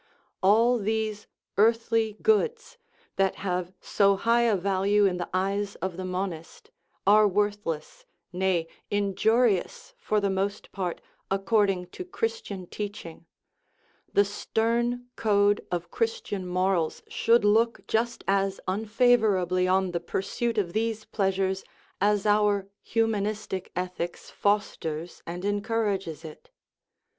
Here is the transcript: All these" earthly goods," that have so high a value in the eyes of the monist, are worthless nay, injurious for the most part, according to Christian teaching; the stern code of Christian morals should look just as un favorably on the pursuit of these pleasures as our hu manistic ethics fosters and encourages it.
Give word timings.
All 0.41 0.79
these" 0.79 1.27
earthly 1.59 2.17
goods," 2.23 2.79
that 3.17 3.35
have 3.35 3.71
so 3.79 4.15
high 4.15 4.41
a 4.41 4.55
value 4.57 5.05
in 5.05 5.17
the 5.17 5.29
eyes 5.31 5.75
of 5.75 5.95
the 5.95 6.03
monist, 6.05 6.71
are 7.05 7.27
worthless 7.27 8.03
nay, 8.33 8.65
injurious 8.89 9.93
for 9.99 10.19
the 10.19 10.31
most 10.31 10.71
part, 10.71 11.01
according 11.29 11.85
to 11.91 12.03
Christian 12.03 12.65
teaching; 12.65 13.27
the 14.11 14.25
stern 14.25 15.05
code 15.15 15.63
of 15.71 15.91
Christian 15.91 16.47
morals 16.47 17.03
should 17.07 17.45
look 17.45 17.85
just 17.87 18.23
as 18.27 18.59
un 18.67 18.85
favorably 18.87 19.67
on 19.67 19.91
the 19.91 19.99
pursuit 19.99 20.57
of 20.57 20.73
these 20.73 21.05
pleasures 21.05 21.63
as 22.01 22.25
our 22.25 22.67
hu 22.91 23.05
manistic 23.05 23.69
ethics 23.75 24.31
fosters 24.31 25.21
and 25.27 25.45
encourages 25.45 26.25
it. 26.25 26.49